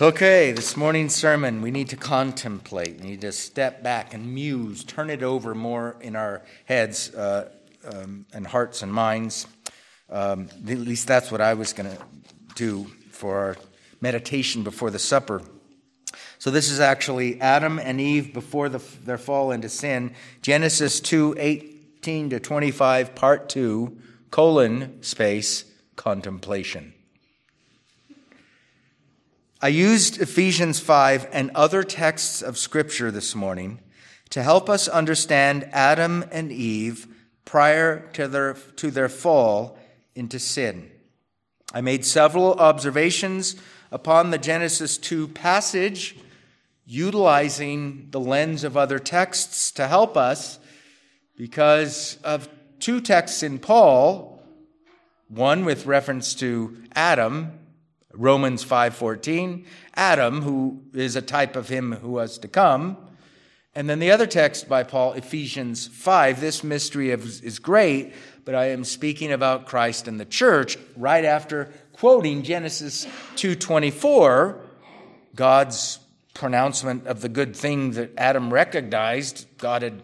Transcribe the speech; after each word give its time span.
Okay, 0.00 0.52
this 0.52 0.74
morning's 0.74 1.14
sermon, 1.14 1.60
we 1.60 1.70
need 1.70 1.90
to 1.90 1.96
contemplate. 1.96 2.98
We 2.98 3.10
need 3.10 3.20
to 3.20 3.30
step 3.30 3.82
back 3.82 4.14
and 4.14 4.34
muse, 4.34 4.84
turn 4.84 5.10
it 5.10 5.22
over 5.22 5.54
more 5.54 5.96
in 6.00 6.16
our 6.16 6.42
heads 6.64 7.14
uh, 7.14 7.50
um, 7.84 8.24
and 8.32 8.46
hearts 8.46 8.82
and 8.82 8.90
minds. 8.90 9.46
Um, 10.08 10.48
at 10.66 10.78
least 10.78 11.06
that's 11.06 11.30
what 11.30 11.42
I 11.42 11.52
was 11.54 11.74
going 11.74 11.94
to 11.94 12.02
do 12.54 12.86
for 13.10 13.38
our 13.38 13.56
meditation 14.00 14.62
before 14.62 14.90
the 14.90 14.98
supper. 14.98 15.42
So 16.38 16.50
this 16.50 16.70
is 16.70 16.80
actually 16.80 17.38
Adam 17.42 17.78
and 17.78 18.00
Eve 18.00 18.32
before 18.32 18.70
the, 18.70 18.82
their 19.04 19.18
fall 19.18 19.50
into 19.50 19.68
sin. 19.68 20.14
Genesis 20.40 21.00
2 21.00 21.36
18 21.38 22.30
to 22.30 22.40
25, 22.40 23.14
part 23.14 23.50
2, 23.50 23.98
colon, 24.30 25.02
space, 25.02 25.66
contemplation. 25.96 26.94
I 29.64 29.68
used 29.68 30.20
Ephesians 30.20 30.80
5 30.80 31.28
and 31.30 31.52
other 31.54 31.84
texts 31.84 32.42
of 32.42 32.58
Scripture 32.58 33.12
this 33.12 33.36
morning 33.36 33.78
to 34.30 34.42
help 34.42 34.68
us 34.68 34.88
understand 34.88 35.68
Adam 35.70 36.24
and 36.32 36.50
Eve 36.50 37.06
prior 37.44 38.10
to 38.14 38.26
their, 38.26 38.54
to 38.54 38.90
their 38.90 39.08
fall 39.08 39.78
into 40.16 40.40
sin. 40.40 40.90
I 41.72 41.80
made 41.80 42.04
several 42.04 42.54
observations 42.54 43.54
upon 43.92 44.30
the 44.30 44.38
Genesis 44.38 44.98
2 44.98 45.28
passage, 45.28 46.16
utilizing 46.84 48.08
the 48.10 48.18
lens 48.18 48.64
of 48.64 48.76
other 48.76 48.98
texts 48.98 49.70
to 49.72 49.86
help 49.86 50.16
us 50.16 50.58
because 51.36 52.18
of 52.24 52.48
two 52.80 53.00
texts 53.00 53.44
in 53.44 53.60
Paul, 53.60 54.42
one 55.28 55.64
with 55.64 55.86
reference 55.86 56.34
to 56.34 56.82
Adam 56.96 57.60
Romans 58.14 58.64
5:14, 58.64 59.64
Adam 59.94 60.42
who 60.42 60.82
is 60.94 61.16
a 61.16 61.22
type 61.22 61.56
of 61.56 61.68
him 61.68 61.92
who 61.92 62.10
was 62.10 62.38
to 62.38 62.48
come. 62.48 62.96
And 63.74 63.88
then 63.88 64.00
the 64.00 64.10
other 64.10 64.26
text 64.26 64.68
by 64.68 64.82
Paul, 64.82 65.14
Ephesians 65.14 65.86
5, 65.86 66.40
this 66.40 66.62
mystery 66.62 67.10
is 67.10 67.58
great, 67.58 68.12
but 68.44 68.54
I 68.54 68.66
am 68.66 68.84
speaking 68.84 69.32
about 69.32 69.66
Christ 69.66 70.06
and 70.08 70.20
the 70.20 70.26
church 70.26 70.76
right 70.94 71.24
after 71.24 71.70
quoting 71.92 72.42
Genesis 72.42 73.06
2:24, 73.36 74.60
God's 75.34 76.00
pronouncement 76.34 77.06
of 77.06 77.20
the 77.20 77.28
good 77.28 77.56
thing 77.56 77.92
that 77.92 78.10
Adam 78.18 78.52
recognized. 78.52 79.46
God 79.58 79.82
had 79.82 80.02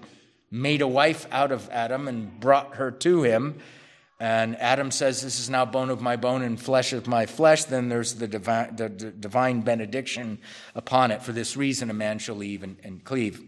made 0.51 0.81
a 0.81 0.89
wife 0.89 1.27
out 1.31 1.53
of 1.53 1.69
Adam 1.71 2.09
and 2.09 2.41
brought 2.41 2.77
her 2.77 2.91
to 2.91 3.23
him. 3.23 3.59
And 4.21 4.57
Adam 4.57 4.91
says, 4.91 5.23
This 5.23 5.39
is 5.39 5.49
now 5.49 5.65
bone 5.65 5.91
of 5.91 6.01
my 6.01 6.17
bone 6.17 6.43
and 6.43 6.61
flesh 6.61 6.93
of 6.93 7.07
my 7.07 7.27
flesh. 7.27 7.65
Then 7.65 7.89
there's 7.89 8.15
the 8.15 8.27
divine, 8.27 8.75
the 8.75 8.89
divine 8.89 9.61
benediction 9.61 10.39
upon 10.75 11.11
it. 11.11 11.23
For 11.23 11.33
this 11.33 11.57
reason, 11.57 11.89
a 11.91 11.95
man 11.95 12.19
shall 12.19 12.35
leave 12.35 12.63
and, 12.63 12.77
and 12.83 13.05
cleave. 13.05 13.41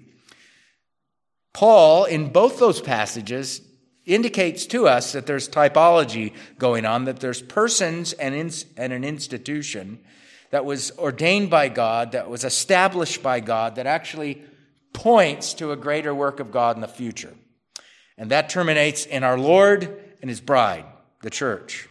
Paul, 1.53 2.05
in 2.05 2.31
both 2.31 2.61
those 2.61 2.81
passages, 2.81 3.63
indicates 4.07 4.67
to 4.67 4.87
us 4.87 5.13
that 5.13 5.27
there's 5.27 5.49
typology 5.49 6.35
going 6.59 6.87
on, 6.87 7.05
that 7.05 7.21
there's 7.21 7.43
persons 7.43 8.13
and, 8.13 8.35
and 8.77 8.93
an 8.93 9.05
institution 9.05 9.99
that 10.51 10.65
was 10.65 10.93
ordained 10.99 11.51
by 11.51 11.69
God, 11.69 12.13
that 12.13 12.31
was 12.31 12.45
established 12.45 13.23
by 13.23 13.41
God, 13.41 13.77
that 13.77 13.87
actually 13.87 14.43
points 14.93 15.55
to 15.55 15.73
a 15.73 15.77
greater 15.77 16.15
work 16.15 16.41
of 16.41 16.51
God 16.51 16.77
in 16.77 16.81
the 16.81 16.89
future. 16.89 17.35
And 18.17 18.31
that 18.31 18.49
terminates 18.49 19.07
in 19.07 19.25
our 19.25 19.39
Lord 19.39 20.10
and 20.21 20.29
his 20.29 20.41
bride, 20.41 20.85
the 21.23 21.31
church. 21.31 21.89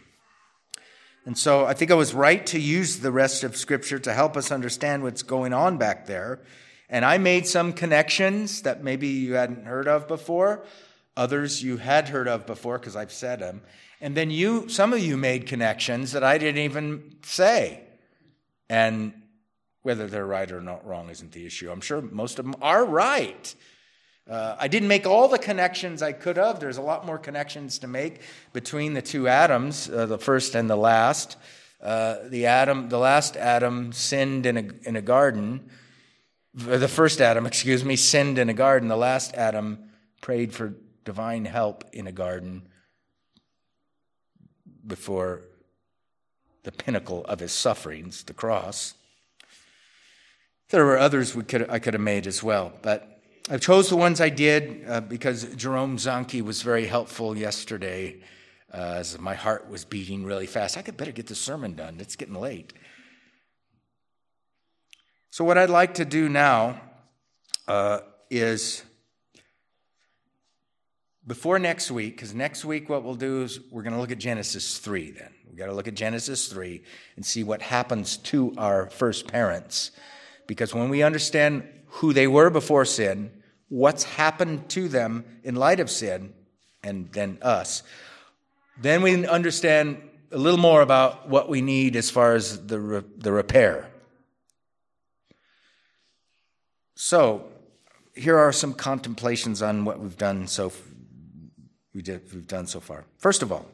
And 1.24 1.36
so 1.36 1.66
I 1.66 1.74
think 1.74 1.90
I 1.90 1.94
was 1.94 2.14
right 2.14 2.44
to 2.46 2.58
use 2.58 3.00
the 3.00 3.12
rest 3.12 3.44
of 3.44 3.56
Scripture 3.56 3.98
to 4.00 4.12
help 4.12 4.36
us 4.36 4.50
understand 4.50 5.02
what's 5.02 5.22
going 5.22 5.52
on 5.52 5.76
back 5.76 6.06
there. 6.06 6.40
And 6.88 7.04
I 7.04 7.18
made 7.18 7.46
some 7.46 7.72
connections 7.72 8.62
that 8.62 8.82
maybe 8.82 9.08
you 9.08 9.34
hadn't 9.34 9.64
heard 9.64 9.86
of 9.86 10.08
before, 10.08 10.64
others 11.16 11.62
you 11.62 11.76
had 11.76 12.08
heard 12.08 12.26
of 12.26 12.46
before 12.46 12.78
because 12.78 12.96
I've 12.96 13.12
said 13.12 13.40
them. 13.40 13.62
And 14.00 14.16
then 14.16 14.30
you, 14.30 14.68
some 14.68 14.92
of 14.92 15.00
you 15.00 15.16
made 15.16 15.46
connections 15.46 16.12
that 16.12 16.24
I 16.24 16.38
didn't 16.38 16.62
even 16.62 17.16
say. 17.22 17.84
And 18.68 19.12
whether 19.82 20.06
they're 20.06 20.26
right 20.26 20.50
or 20.50 20.60
not 20.60 20.86
wrong 20.86 21.10
isn't 21.10 21.32
the 21.32 21.46
issue. 21.46 21.70
I'm 21.70 21.80
sure 21.80 22.00
most 22.00 22.38
of 22.38 22.44
them 22.44 22.56
are 22.62 22.84
right. 22.84 23.54
Uh, 24.30 24.54
I 24.60 24.68
didn't 24.68 24.86
make 24.86 25.08
all 25.08 25.26
the 25.26 25.38
connections 25.38 26.02
I 26.02 26.12
could 26.12 26.36
have. 26.36 26.60
There's 26.60 26.76
a 26.76 26.82
lot 26.82 27.04
more 27.04 27.18
connections 27.18 27.80
to 27.80 27.88
make 27.88 28.20
between 28.52 28.94
the 28.94 29.02
two 29.02 29.26
Adams, 29.26 29.90
uh, 29.90 30.06
the 30.06 30.18
first 30.18 30.54
and 30.54 30.70
the 30.70 30.76
last. 30.76 31.36
Uh, 31.82 32.18
the 32.28 32.46
Adam, 32.46 32.88
the 32.88 32.98
last 32.98 33.36
Adam 33.36 33.92
sinned 33.92 34.46
in 34.46 34.56
a, 34.56 34.88
in 34.88 34.94
a 34.94 35.02
garden. 35.02 35.68
The 36.54 36.86
first 36.86 37.20
Adam, 37.20 37.44
excuse 37.54 37.84
me, 37.84 37.96
sinned 37.96 38.38
in 38.38 38.48
a 38.48 38.54
garden. 38.54 38.88
The 38.88 38.96
last 38.96 39.34
Adam 39.34 39.90
prayed 40.20 40.54
for 40.54 40.74
divine 41.04 41.44
help 41.44 41.84
in 41.92 42.06
a 42.06 42.12
garden 42.12 42.68
before 44.86 45.42
the 46.62 46.70
pinnacle 46.70 47.24
of 47.24 47.40
his 47.40 47.50
sufferings, 47.50 48.22
the 48.22 48.34
cross. 48.34 48.94
There 50.68 50.84
were 50.84 50.98
others 50.98 51.34
we 51.34 51.42
could, 51.42 51.68
I 51.68 51.80
could 51.80 51.94
have 51.94 52.00
made 52.00 52.28
as 52.28 52.44
well, 52.44 52.72
but 52.80 53.19
I 53.48 53.56
chose 53.56 53.88
the 53.88 53.96
ones 53.96 54.20
I 54.20 54.28
did 54.28 54.84
uh, 54.86 55.00
because 55.00 55.44
Jerome 55.56 55.96
Zanke 55.96 56.42
was 56.42 56.62
very 56.62 56.86
helpful 56.86 57.36
yesterday 57.36 58.20
uh, 58.72 58.76
as 58.98 59.18
my 59.18 59.34
heart 59.34 59.68
was 59.68 59.84
beating 59.84 60.24
really 60.24 60.46
fast. 60.46 60.76
I 60.76 60.82
could 60.82 60.96
better 60.96 61.12
get 61.12 61.26
the 61.26 61.34
sermon 61.34 61.74
done. 61.74 61.96
It's 62.00 62.16
getting 62.16 62.34
late. 62.34 62.72
So, 65.30 65.44
what 65.44 65.56
I'd 65.56 65.70
like 65.70 65.94
to 65.94 66.04
do 66.04 66.28
now 66.28 66.80
uh, 67.66 68.00
is 68.30 68.82
before 71.26 71.58
next 71.58 71.90
week, 71.90 72.16
because 72.16 72.34
next 72.34 72.64
week 72.64 72.88
what 72.88 73.02
we'll 73.04 73.14
do 73.14 73.42
is 73.42 73.60
we're 73.70 73.82
going 73.82 73.94
to 73.94 74.00
look 74.00 74.12
at 74.12 74.18
Genesis 74.18 74.78
3 74.78 75.12
then. 75.12 75.32
We've 75.48 75.58
got 75.58 75.66
to 75.66 75.72
look 75.72 75.88
at 75.88 75.94
Genesis 75.94 76.48
3 76.48 76.82
and 77.16 77.24
see 77.24 77.42
what 77.42 77.62
happens 77.62 78.16
to 78.18 78.54
our 78.58 78.90
first 78.90 79.28
parents. 79.28 79.92
Because 80.46 80.74
when 80.74 80.88
we 80.88 81.02
understand 81.02 81.64
who 81.90 82.12
they 82.12 82.26
were 82.26 82.50
before 82.50 82.84
sin, 82.84 83.30
what's 83.68 84.04
happened 84.04 84.68
to 84.70 84.88
them 84.88 85.24
in 85.42 85.54
light 85.54 85.80
of 85.80 85.90
sin 85.90 86.32
and 86.82 87.10
then 87.12 87.38
us. 87.42 87.82
Then 88.80 89.02
we 89.02 89.26
understand 89.26 90.00
a 90.32 90.38
little 90.38 90.58
more 90.58 90.82
about 90.82 91.28
what 91.28 91.48
we 91.48 91.60
need 91.60 91.96
as 91.96 92.10
far 92.10 92.34
as 92.34 92.66
the, 92.66 92.80
re- 92.80 93.02
the 93.18 93.32
repair. 93.32 93.88
So, 96.94 97.46
here 98.14 98.36
are 98.36 98.52
some 98.52 98.74
contemplations 98.74 99.62
on 99.62 99.84
what 99.84 99.98
we've 99.98 100.18
done 100.18 100.46
so 100.46 100.72
we 101.94 102.02
did, 102.02 102.32
we've 102.32 102.46
done 102.46 102.66
so 102.66 102.80
far. 102.80 103.04
First 103.18 103.42
of 103.42 103.50
all, 103.50 103.66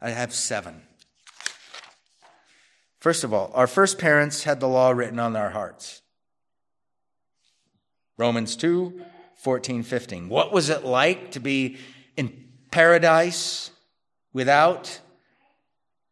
I 0.00 0.10
have 0.10 0.32
seven. 0.32 0.82
First 2.98 3.24
of 3.24 3.32
all, 3.32 3.50
our 3.54 3.66
first 3.66 3.98
parents 3.98 4.44
had 4.44 4.60
the 4.60 4.68
law 4.68 4.90
written 4.90 5.18
on 5.18 5.32
their 5.32 5.50
hearts. 5.50 6.02
Romans 8.20 8.54
2 8.54 9.00
14, 9.36 9.82
15. 9.82 10.28
What 10.28 10.52
was 10.52 10.68
it 10.68 10.84
like 10.84 11.30
to 11.30 11.40
be 11.40 11.78
in 12.18 12.48
paradise 12.70 13.70
without 14.34 15.00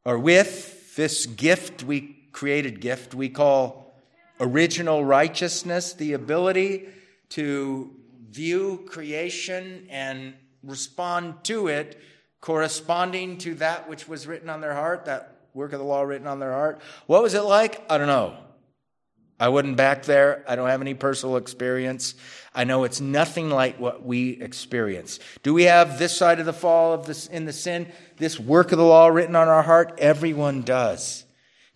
or 0.07 0.19
with 0.19 0.97
this 0.97 1.27
gift 1.27 1.85
we 1.85 2.17
created 2.33 2.81
gift 2.81 3.15
we 3.15 3.29
call 3.29 3.95
original 4.41 5.05
righteousness, 5.05 5.93
the 5.93 6.15
ability 6.15 6.89
to 7.29 7.95
view 8.31 8.87
creation 8.89 9.87
and 9.91 10.33
respond 10.63 11.45
to 11.45 11.67
it 11.67 12.01
corresponding 12.41 13.37
to 13.37 13.55
that 13.57 13.87
which 13.87 14.09
was 14.09 14.27
written 14.27 14.49
on 14.49 14.63
their 14.63 14.75
heart, 14.75 15.05
that 15.05 15.37
work 15.53 15.75
of 15.75 15.79
the 15.79 15.85
law 15.85 16.01
written 16.01 16.27
on 16.27 16.41
their 16.41 16.53
heart. 16.53 16.81
What 17.07 17.23
was 17.23 17.35
it 17.35 17.43
like? 17.43 17.85
I 17.91 17.99
don't 17.99 18.07
know. 18.07 18.48
I 19.41 19.49
wasn't 19.51 19.77
back 19.77 20.05
there. 20.05 20.45
I 20.49 20.57
don't 20.57 20.69
have 20.69 20.81
any 20.81 20.95
personal 20.95 21.37
experience. 21.37 22.15
I 22.55 22.65
know 22.65 22.85
it's 22.85 23.01
nothing 23.01 23.51
like 23.51 23.79
what 23.79 24.05
we 24.05 24.31
experience. 24.31 25.21
Do 25.43 25.55
we 25.55 25.65
have 25.65 25.99
this 25.99 26.17
side 26.17 26.41
of 26.41 26.47
the 26.47 26.53
fall 26.53 26.93
of 26.93 27.07
this 27.07 27.27
in 27.29 27.45
the 27.45 27.53
sin, 27.53 27.93
this 28.17 28.41
work 28.41 28.73
of 28.73 28.79
the 28.79 28.85
law 28.85 29.07
written 29.07 29.37
on 29.37 29.47
our 29.47 29.63
heart? 29.63 29.95
Everyone 29.99 30.63
does. 30.63 31.25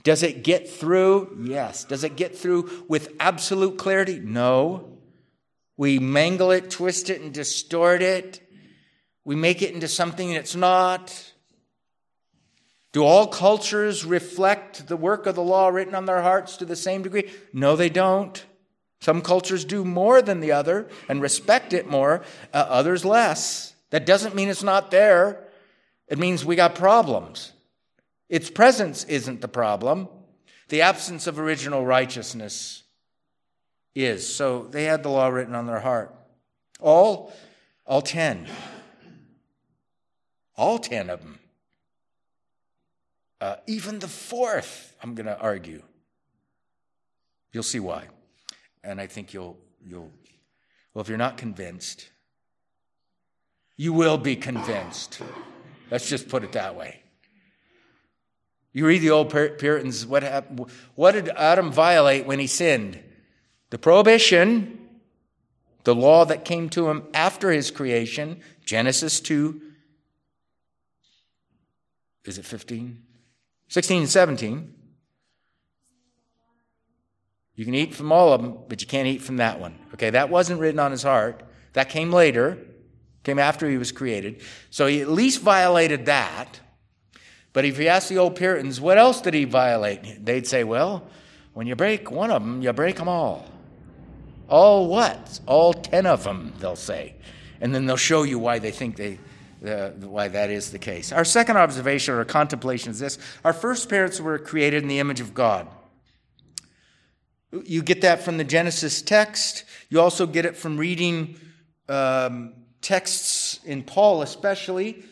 Does 0.03 0.25
it 0.25 0.43
get 0.43 0.69
through? 0.69 1.39
Yes. 1.45 1.85
Does 1.85 2.03
it 2.03 2.17
get 2.17 2.37
through 2.37 2.85
with 2.89 3.15
absolute 3.21 3.79
clarity? 3.79 4.19
No. 4.19 4.99
We 5.77 6.01
mangle 6.01 6.51
it, 6.51 6.71
twist 6.71 7.11
it, 7.11 7.21
and 7.21 7.33
distort 7.33 8.03
it. 8.03 8.41
We 9.25 9.37
make 9.37 9.63
it 9.63 9.73
into 9.73 9.87
something 9.87 10.33
that's 10.33 10.57
not. 10.57 11.32
Do 12.93 13.05
all 13.05 13.27
cultures 13.27 14.05
reflect 14.05 14.87
the 14.87 14.97
work 14.97 15.27
of 15.27 15.35
the 15.35 15.43
law 15.43 15.69
written 15.69 15.95
on 15.95 16.05
their 16.05 16.23
hearts 16.23 16.59
to 16.59 16.67
the 16.67 16.77
same 16.77 17.03
degree? 17.03 17.31
No, 17.53 17.75
they 17.75 17.89
don't. 17.89 18.45
Some 19.01 19.23
cultures 19.23 19.65
do 19.65 19.85
more 19.85 20.23
than 20.23 20.41
the 20.41 20.53
other 20.53 20.89
and 21.09 21.21
respect 21.21 21.73
it 21.73 21.89
more, 21.89 22.23
uh, 22.53 22.67
others 22.69 23.05
less. 23.05 23.75
That 23.91 24.07
doesn't 24.07 24.35
mean 24.35 24.49
it's 24.49 24.63
not 24.63 24.91
there. 24.91 25.49
It 26.07 26.19
means 26.19 26.45
we 26.45 26.55
got 26.55 26.75
problems. 26.75 27.53
Its 28.29 28.51
presence 28.51 29.05
isn't 29.05 29.41
the 29.41 29.49
problem. 29.49 30.09
the 30.73 30.81
absence 30.81 31.27
of 31.27 31.39
original 31.39 31.85
righteousness 31.85 32.83
is. 33.95 34.27
So 34.27 34.69
they 34.71 34.85
had 34.85 35.03
the 35.03 35.11
law 35.11 35.29
written 35.29 35.55
on 35.55 35.67
their 35.67 35.81
heart. 35.81 36.15
All, 36.81 37.31
all 37.85 38.01
ten. 38.01 38.49
All 40.57 40.79
ten 40.79 41.11
of 41.11 41.21
them. 41.21 41.39
Uh, 43.43 43.57
even 43.67 43.99
the 43.99 44.07
fourth, 44.07 44.95
I'm 45.03 45.17
going 45.17 45.27
to 45.27 45.37
argue. 45.37 45.83
You'll 47.53 47.65
see 47.65 47.81
why. 47.81 48.05
And 48.85 49.01
I 49.01 49.09
think 49.09 49.35
you'll, 49.35 49.59
you'll, 49.85 50.13
well, 50.95 51.03
if 51.03 51.09
you're 51.09 51.19
not 51.19 51.39
convinced, 51.39 52.09
you 53.77 53.93
will 53.93 54.17
be 54.17 54.37
convinced. 54.37 55.21
Let's 55.91 56.09
just 56.09 56.29
put 56.29 56.45
it 56.45 56.53
that 56.53 56.77
way. 56.77 57.03
You 58.73 58.87
read 58.87 59.03
the 59.03 59.11
old 59.11 59.31
Puritans, 59.31 60.07
what, 60.07 60.23
happened, 60.23 60.71
what 60.95 61.11
did 61.11 61.29
Adam 61.31 61.73
violate 61.73 62.27
when 62.27 62.39
he 62.39 62.47
sinned? 62.47 63.03
The 63.71 63.79
prohibition, 63.79 64.79
the 65.83 65.97
law 65.97 66.25
that 66.27 66.45
came 66.45 66.69
to 66.71 66.89
him 66.89 67.03
after 67.13 67.51
his 67.51 67.73
creation, 67.73 68.41
Genesis 68.65 69.19
2, 69.19 69.61
is 72.25 72.39
it 72.39 72.45
15? 72.45 73.03
16 73.73 74.03
and 74.03 74.11
17. 74.11 74.75
You 77.55 77.65
can 77.65 77.75
eat 77.75 77.95
from 77.95 78.13
all 78.13 78.35
of 78.35 78.43
them, 78.43 78.59
but 78.69 78.83
you 78.83 78.87
can't 78.87 79.09
eat 79.09 79.23
from 79.23 79.39
that 79.39 79.61
one. 79.61 79.79
Okay, 79.95 80.11
that 80.11 80.29
wasn't 80.29 80.61
written 80.61 80.79
on 80.79 80.91
his 80.91 81.03
heart. 81.03 81.43
That 81.73 81.89
came 81.89 82.13
later, 82.13 82.59
came 83.23 83.39
after 83.39 83.71
he 83.71 83.79
was 83.79 83.91
created. 83.91 84.43
So 84.69 84.85
he 84.89 85.01
at 85.01 85.09
least 85.09 85.41
violated 85.41 86.05
that. 86.05 86.61
But 87.55 87.65
if 87.65 87.79
you 87.79 87.87
ask 87.87 88.09
the 88.09 88.19
old 88.19 88.37
Puritans, 88.37 88.79
what 88.79 88.99
else 88.99 89.23
did 89.23 89.33
he 89.33 89.45
violate? 89.45 90.23
They'd 90.23 90.47
say, 90.47 90.65
well, 90.65 91.09
when 91.55 91.67
you 91.67 91.75
break 91.75 92.11
one 92.11 92.31
of 92.31 92.43
them, 92.43 92.61
you 92.61 92.75
break 92.75 92.97
them 92.97 93.09
all. 93.09 93.49
All 94.51 94.87
what? 94.87 95.41
All 95.47 95.73
ten 95.73 96.05
of 96.05 96.25
them, 96.25 96.53
they'll 96.59 96.77
say. 96.77 97.15
And 97.63 97.75
then 97.75 97.87
they'll 97.87 97.97
show 97.97 98.25
you 98.25 98.39
why 98.39 98.59
they 98.59 98.71
think 98.71 98.97
they, 98.97 99.19
uh, 99.67 99.91
why 99.91 100.29
that 100.29 100.51
is 100.51 100.71
the 100.71 100.79
case. 100.79 101.13
Our 101.13 101.25
second 101.25 101.57
observation 101.57 102.15
or 102.15 102.25
contemplation 102.25 102.91
is 102.91 102.99
this 102.99 103.19
our 103.45 103.53
first 103.53 103.89
parents 103.89 104.21
were 104.21 104.39
created 104.39 104.83
in 104.83 104.89
the 104.89 104.99
image 104.99 105.21
of 105.21 105.35
God. 105.35 105.69
You 107.65 107.83
get 107.83 108.01
that 108.01 108.23
from 108.23 108.39
the 108.39 108.45
Genesis 108.45 109.03
text. 109.03 109.65
You 109.91 110.01
also 110.01 110.27
get 110.27 110.47
it 110.47 110.57
from 110.57 110.79
reading 110.79 111.37
um, 111.89 112.55
texts 112.81 113.61
in 113.65 113.83
Paul, 113.83 114.23
especially 114.23 115.05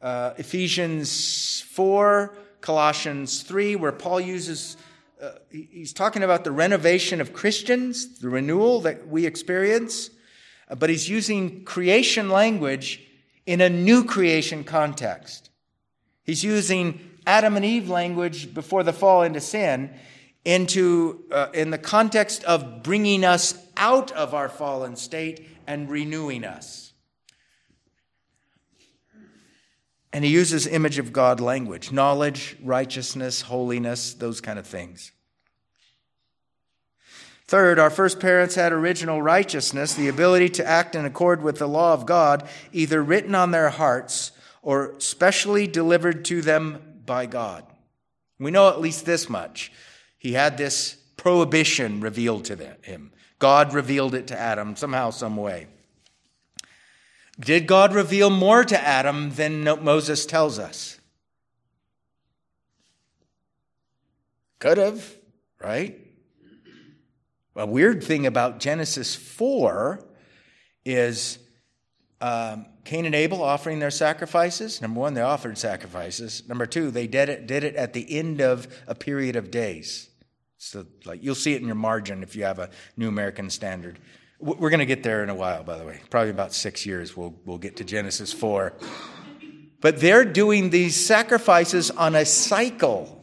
uh, 0.00 0.34
Ephesians 0.36 1.62
4, 1.62 2.36
Colossians 2.60 3.42
3, 3.42 3.76
where 3.76 3.92
Paul 3.92 4.20
uses, 4.20 4.76
uh, 5.20 5.32
he's 5.50 5.92
talking 5.92 6.22
about 6.22 6.44
the 6.44 6.52
renovation 6.52 7.20
of 7.20 7.32
Christians, 7.32 8.20
the 8.20 8.28
renewal 8.28 8.80
that 8.82 9.08
we 9.08 9.26
experience, 9.26 10.10
uh, 10.68 10.76
but 10.76 10.88
he's 10.88 11.08
using 11.08 11.64
creation 11.64 12.30
language 12.30 13.07
in 13.48 13.62
a 13.62 13.70
new 13.70 14.04
creation 14.04 14.62
context. 14.62 15.48
He's 16.22 16.44
using 16.44 17.00
Adam 17.26 17.56
and 17.56 17.64
Eve 17.64 17.88
language 17.88 18.52
before 18.52 18.82
the 18.82 18.92
fall 18.92 19.22
into 19.22 19.40
sin 19.40 19.94
into 20.44 21.24
uh, 21.32 21.48
in 21.54 21.70
the 21.70 21.78
context 21.78 22.44
of 22.44 22.82
bringing 22.82 23.24
us 23.24 23.58
out 23.78 24.12
of 24.12 24.34
our 24.34 24.50
fallen 24.50 24.96
state 24.96 25.48
and 25.66 25.90
renewing 25.90 26.44
us. 26.44 26.92
And 30.12 30.24
he 30.26 30.30
uses 30.30 30.66
image 30.66 30.98
of 30.98 31.10
God 31.14 31.40
language 31.40 31.90
knowledge, 31.90 32.54
righteousness, 32.62 33.40
holiness, 33.40 34.12
those 34.12 34.42
kind 34.42 34.58
of 34.58 34.66
things. 34.66 35.12
Third, 37.48 37.78
our 37.78 37.88
first 37.88 38.20
parents 38.20 38.56
had 38.56 38.72
original 38.72 39.22
righteousness, 39.22 39.94
the 39.94 40.08
ability 40.08 40.50
to 40.50 40.66
act 40.66 40.94
in 40.94 41.06
accord 41.06 41.42
with 41.42 41.58
the 41.58 41.66
law 41.66 41.94
of 41.94 42.04
God, 42.04 42.46
either 42.74 43.02
written 43.02 43.34
on 43.34 43.52
their 43.52 43.70
hearts 43.70 44.32
or 44.60 44.94
specially 44.98 45.66
delivered 45.66 46.26
to 46.26 46.42
them 46.42 47.00
by 47.06 47.24
God. 47.24 47.64
We 48.38 48.50
know 48.50 48.68
at 48.68 48.82
least 48.82 49.06
this 49.06 49.30
much. 49.30 49.72
He 50.18 50.34
had 50.34 50.58
this 50.58 50.96
prohibition 51.16 52.02
revealed 52.02 52.44
to 52.44 52.76
him. 52.82 53.12
God 53.38 53.72
revealed 53.72 54.14
it 54.14 54.26
to 54.26 54.38
Adam 54.38 54.76
somehow, 54.76 55.08
some 55.08 55.36
way. 55.38 55.68
Did 57.40 57.66
God 57.66 57.94
reveal 57.94 58.28
more 58.28 58.62
to 58.62 58.78
Adam 58.78 59.30
than 59.30 59.62
Moses 59.62 60.26
tells 60.26 60.58
us? 60.58 61.00
Could 64.58 64.76
have, 64.76 65.14
right? 65.62 65.98
A 67.58 67.66
weird 67.66 68.04
thing 68.04 68.24
about 68.24 68.60
Genesis 68.60 69.16
4 69.16 70.06
is 70.84 71.40
um, 72.20 72.66
Cain 72.84 73.04
and 73.04 73.16
Abel 73.16 73.42
offering 73.42 73.80
their 73.80 73.90
sacrifices. 73.90 74.80
Number 74.80 75.00
one, 75.00 75.14
they 75.14 75.22
offered 75.22 75.58
sacrifices. 75.58 76.44
Number 76.48 76.66
two, 76.66 76.92
they 76.92 77.08
did 77.08 77.28
it, 77.28 77.48
did 77.48 77.64
it 77.64 77.74
at 77.74 77.94
the 77.94 78.16
end 78.16 78.40
of 78.40 78.68
a 78.86 78.94
period 78.94 79.34
of 79.34 79.50
days. 79.50 80.08
So, 80.56 80.86
like, 81.04 81.24
you'll 81.24 81.34
see 81.34 81.54
it 81.54 81.60
in 81.60 81.66
your 81.66 81.74
margin 81.74 82.22
if 82.22 82.36
you 82.36 82.44
have 82.44 82.60
a 82.60 82.70
New 82.96 83.08
American 83.08 83.50
Standard. 83.50 83.98
We're 84.38 84.70
going 84.70 84.78
to 84.78 84.86
get 84.86 85.02
there 85.02 85.24
in 85.24 85.28
a 85.28 85.34
while, 85.34 85.64
by 85.64 85.78
the 85.78 85.84
way. 85.84 86.00
Probably 86.10 86.30
about 86.30 86.52
six 86.52 86.86
years, 86.86 87.16
we'll, 87.16 87.34
we'll 87.44 87.58
get 87.58 87.74
to 87.78 87.84
Genesis 87.84 88.32
4. 88.32 88.72
But 89.80 89.98
they're 89.98 90.24
doing 90.24 90.70
these 90.70 90.94
sacrifices 90.94 91.90
on 91.90 92.14
a 92.14 92.24
cycle 92.24 93.17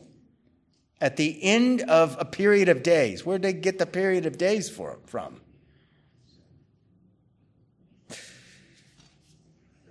at 1.02 1.18
the 1.18 1.44
end 1.44 1.82
of 1.82 2.16
a 2.20 2.26
period 2.26 2.70
of 2.70 2.84
days. 2.84 3.26
Where'd 3.26 3.42
they 3.42 3.54
get 3.54 3.80
the 3.80 3.86
period 3.86 4.26
of 4.26 4.38
days 4.38 4.70
for, 4.70 5.00
from? 5.06 5.42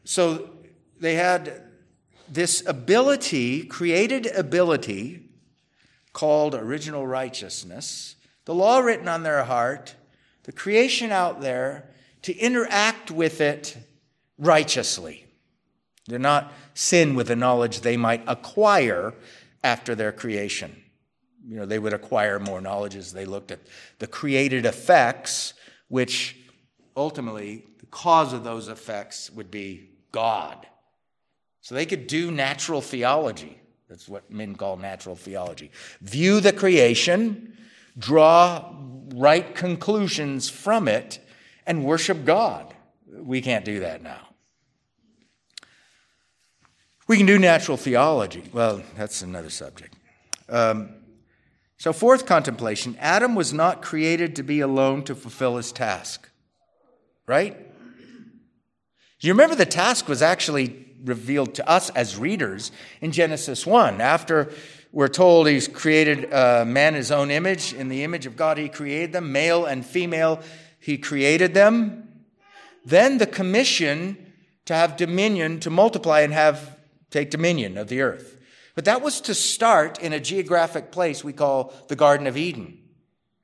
So 0.04 0.50
they 1.00 1.14
had 1.14 1.62
this 2.28 2.66
ability, 2.66 3.64
created 3.64 4.26
ability, 4.26 5.28
called 6.12 6.54
original 6.54 7.06
righteousness, 7.06 8.16
the 8.44 8.54
law 8.54 8.78
written 8.78 9.08
on 9.08 9.22
their 9.22 9.44
heart 9.44 9.94
the 10.44 10.52
creation 10.52 11.10
out 11.10 11.40
there 11.40 11.90
to 12.22 12.36
interact 12.36 13.10
with 13.10 13.40
it 13.40 13.76
righteously. 14.38 15.26
They 16.06 16.14
do 16.14 16.18
not 16.18 16.52
sin 16.74 17.14
with 17.14 17.28
the 17.28 17.36
knowledge 17.36 17.80
they 17.80 17.96
might 17.96 18.22
acquire 18.26 19.14
after 19.62 19.94
their 19.94 20.12
creation. 20.12 20.83
You 21.46 21.56
know, 21.56 21.66
they 21.66 21.78
would 21.78 21.92
acquire 21.92 22.38
more 22.38 22.60
knowledge 22.60 22.96
as 22.96 23.12
they 23.12 23.24
looked 23.24 23.50
at 23.50 23.60
the 23.98 24.06
created 24.06 24.64
effects, 24.64 25.54
which 25.88 26.36
ultimately 26.96 27.64
the 27.80 27.86
cause 27.86 28.32
of 28.32 28.44
those 28.44 28.68
effects 28.68 29.30
would 29.30 29.50
be 29.50 29.90
God. 30.12 30.66
So 31.60 31.74
they 31.74 31.86
could 31.86 32.06
do 32.06 32.30
natural 32.30 32.80
theology. 32.80 33.58
That's 33.88 34.08
what 34.08 34.30
men 34.30 34.54
call 34.54 34.76
natural 34.76 35.16
theology. 35.16 35.70
View 36.00 36.40
the 36.40 36.52
creation, 36.52 37.56
draw 37.98 38.74
right 39.14 39.54
conclusions 39.54 40.48
from 40.48 40.88
it 40.88 41.20
and 41.66 41.84
worship 41.84 42.24
God. 42.24 42.74
We 43.06 43.40
can't 43.40 43.64
do 43.64 43.80
that 43.80 44.02
now. 44.02 44.28
We 47.06 47.18
can 47.18 47.26
do 47.26 47.38
natural 47.38 47.76
theology. 47.76 48.42
Well, 48.52 48.82
that's 48.96 49.22
another 49.22 49.50
subject. 49.50 49.94
Um, 50.48 50.90
so, 51.76 51.92
fourth 51.92 52.26
contemplation 52.26 52.96
Adam 53.00 53.34
was 53.34 53.52
not 53.52 53.82
created 53.82 54.36
to 54.36 54.42
be 54.42 54.60
alone 54.60 55.02
to 55.04 55.14
fulfill 55.14 55.56
his 55.56 55.72
task. 55.72 56.30
Right? 57.26 57.56
You 59.20 59.32
remember 59.32 59.54
the 59.54 59.66
task 59.66 60.08
was 60.08 60.20
actually 60.20 60.86
revealed 61.02 61.54
to 61.54 61.68
us 61.68 61.90
as 61.90 62.16
readers 62.18 62.70
in 63.00 63.12
Genesis 63.12 63.66
1. 63.66 64.00
After 64.00 64.52
we're 64.92 65.08
told 65.08 65.48
he's 65.48 65.66
created 65.66 66.32
uh, 66.32 66.64
man 66.64 66.94
in 66.94 66.98
his 66.98 67.10
own 67.10 67.30
image. 67.30 67.72
In 67.72 67.88
the 67.88 68.04
image 68.04 68.26
of 68.26 68.36
God, 68.36 68.58
he 68.58 68.68
created 68.68 69.12
them, 69.12 69.32
male 69.32 69.64
and 69.64 69.84
female, 69.84 70.40
he 70.78 70.98
created 70.98 71.52
them. 71.54 72.08
Then 72.84 73.18
the 73.18 73.26
commission 73.26 74.32
to 74.66 74.74
have 74.74 74.96
dominion, 74.96 75.58
to 75.60 75.70
multiply 75.70 76.20
and 76.20 76.32
have, 76.32 76.78
take 77.10 77.30
dominion 77.30 77.76
of 77.76 77.88
the 77.88 78.02
earth. 78.02 78.38
But 78.74 78.86
that 78.86 79.02
was 79.02 79.20
to 79.22 79.34
start 79.34 80.00
in 80.00 80.12
a 80.12 80.20
geographic 80.20 80.90
place 80.90 81.22
we 81.22 81.32
call 81.32 81.72
the 81.88 81.96
Garden 81.96 82.26
of 82.26 82.36
Eden. 82.36 82.78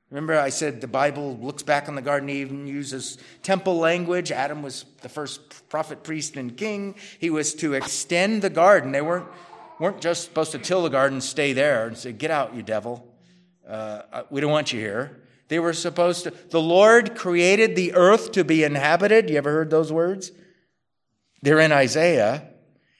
Remember, 0.09 0.37
I 0.37 0.49
said 0.49 0.81
the 0.81 0.87
Bible 0.87 1.37
looks 1.37 1.63
back 1.63 1.87
on 1.87 1.95
the 1.95 2.01
Garden 2.01 2.29
of 2.29 2.35
Eden, 2.35 2.67
uses 2.67 3.17
temple 3.43 3.77
language. 3.77 4.31
Adam 4.31 4.61
was 4.61 4.83
the 5.01 5.09
first 5.09 5.69
prophet, 5.69 6.03
priest, 6.03 6.35
and 6.35 6.57
king. 6.57 6.95
He 7.19 7.29
was 7.29 7.53
to 7.55 7.73
extend 7.73 8.41
the 8.41 8.49
garden. 8.49 8.91
They 8.91 9.01
weren't 9.01 9.27
weren't 9.81 9.99
just 9.99 10.23
supposed 10.25 10.51
to 10.51 10.59
till 10.59 10.83
the 10.83 10.89
garden, 10.89 11.19
stay 11.19 11.53
there, 11.53 11.87
and 11.87 11.97
say, 11.97 12.11
Get 12.11 12.29
out, 12.29 12.55
you 12.55 12.61
devil. 12.61 13.07
Uh, 13.67 14.03
uh, 14.13 14.23
we 14.29 14.39
don't 14.39 14.51
want 14.51 14.71
you 14.71 14.79
here. 14.79 15.21
They 15.47 15.59
were 15.59 15.73
supposed 15.73 16.23
to, 16.25 16.33
the 16.49 16.61
Lord 16.61 17.15
created 17.15 17.75
the 17.75 17.93
earth 17.93 18.31
to 18.33 18.43
be 18.43 18.63
inhabited. 18.63 19.29
You 19.29 19.37
ever 19.37 19.51
heard 19.51 19.69
those 19.69 19.91
words? 19.91 20.31
They're 21.41 21.59
in 21.59 21.71
Isaiah. 21.71 22.47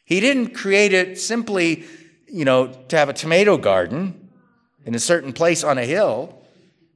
He 0.03 0.19
didn't 0.19 0.55
create 0.55 0.91
it 0.91 1.19
simply, 1.19 1.85
you 2.31 2.45
know, 2.45 2.67
to 2.87 2.97
have 2.97 3.09
a 3.09 3.13
tomato 3.13 3.57
garden. 3.57 4.29
in 4.85 4.95
a 4.95 4.99
certain 4.99 5.33
place 5.33 5.63
on 5.63 5.77
a 5.77 5.85
hill. 5.85 6.41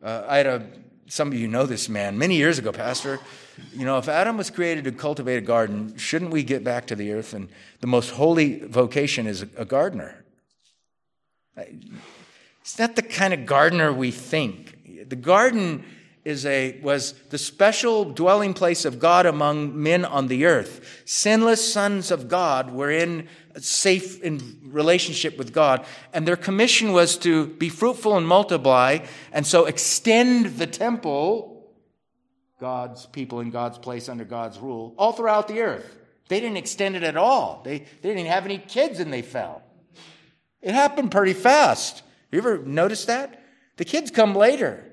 Uh, 0.02 0.24
I 0.28 0.38
had 0.38 0.48
a, 0.48 0.68
some 1.08 1.28
of 1.28 1.36
you 1.36 1.48
know 1.48 1.66
this 1.66 1.88
man, 1.90 2.18
many 2.18 2.36
years 2.36 2.58
ago, 2.58 2.72
Pastor. 2.72 3.20
You 3.74 3.86
know, 3.86 3.98
if 3.98 4.10
Adam 4.10 4.38
was 4.38 4.50
created 4.50 4.84
to 4.86 4.92
cultivate 4.92 5.38
a 5.38 5.42
garden, 5.42 5.96
shouldn't 5.98 6.32
we 6.32 6.44
get 6.44 6.64
back 6.64 6.88
to 6.88 6.96
the 6.96 7.14
earth? 7.14 7.34
And 7.34 7.50
the 7.80 7.88
most 7.88 8.12
holy 8.12 8.60
vocation 8.60 9.28
is 9.28 9.42
a 9.42 9.66
gardener. 9.66 10.26
It's 11.56 12.80
not 12.80 12.96
the 12.96 13.02
kind 13.02 13.34
of 13.34 13.46
gardener 13.46 13.94
we 13.94 14.12
think. 14.12 15.10
The 15.10 15.16
garden 15.16 15.86
is 16.26 16.46
a, 16.46 16.80
was 16.82 17.14
the 17.30 17.38
special 17.38 18.04
dwelling 18.04 18.54
place 18.54 18.84
of 18.84 19.00
God 19.00 19.26
among 19.28 19.82
men 19.82 20.04
on 20.04 20.28
the 20.28 20.46
earth. 20.46 21.04
Sinless 21.06 21.72
sons 21.72 22.10
of 22.10 22.28
God 22.28 22.72
were 22.72 22.90
in 22.90 23.28
safe 23.60 24.22
in 24.22 24.60
relationship 24.66 25.38
with 25.38 25.54
God, 25.54 25.86
and 26.14 26.28
their 26.28 26.36
commission 26.36 26.92
was 26.92 27.18
to 27.20 27.48
be 27.48 27.70
fruitful 27.70 28.18
and 28.18 28.28
multiply, 28.28 29.00
and 29.32 29.46
so 29.46 29.66
extend 29.66 30.58
the 30.58 30.68
temple, 30.68 31.72
God's 32.60 33.06
people 33.08 33.40
in 33.40 33.52
God's 33.52 33.78
place 33.78 34.10
under 34.10 34.26
God's 34.26 34.60
rule, 34.60 34.94
all 34.98 35.14
throughout 35.14 35.48
the 35.48 35.62
earth. 35.62 35.98
They 36.28 36.40
didn't 36.40 36.58
extend 36.58 36.96
it 36.96 37.04
at 37.04 37.18
all. 37.18 37.62
They, 37.64 37.80
they 37.80 38.10
didn't 38.14 38.26
have 38.28 38.46
any 38.46 38.58
kids 38.58 39.00
and 39.00 39.14
they 39.14 39.22
fell. 39.22 39.62
It 40.62 40.74
happened 40.74 41.12
pretty 41.12 41.34
fast. 41.34 42.02
You 42.32 42.40
ever 42.40 42.58
noticed 42.58 43.08
that? 43.08 43.44
The 43.78 43.86
kids 43.86 44.10
come 44.10 44.34
later. 44.34 44.84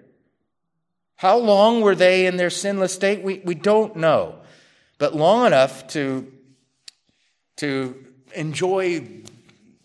How 1.16 1.38
long 1.38 1.81
were 1.81 1.95
they 1.95 2.26
in 2.26 2.37
their 2.37 2.50
sinless 2.50 2.92
state? 2.92 3.23
We, 3.23 3.40
we 3.45 3.54
don't 3.54 3.97
know. 3.97 4.40
But 4.99 5.14
long 5.14 5.47
enough 5.47 5.87
to, 5.88 6.31
to 7.57 8.04
enjoy 8.34 9.22